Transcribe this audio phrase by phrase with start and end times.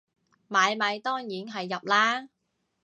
[0.49, 2.29] 買米當然係入喇